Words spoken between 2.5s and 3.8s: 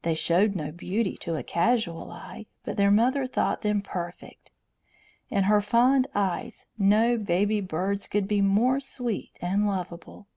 but their mother thought